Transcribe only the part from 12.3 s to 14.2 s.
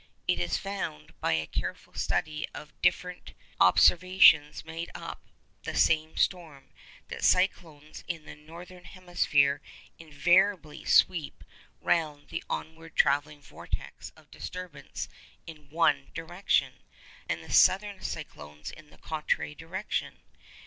onward travelling vortex